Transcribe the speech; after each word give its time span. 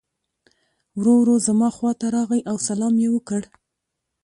ورو 0.97 1.13
ورو 1.19 1.35
زما 1.47 1.69
خواته 1.77 2.05
راغی 2.15 2.41
او 2.49 2.55
سلام 2.67 2.93
یې 3.03 3.09
وکړ. 3.11 3.41